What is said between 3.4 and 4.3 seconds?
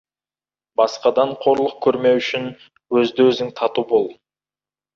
тату бол.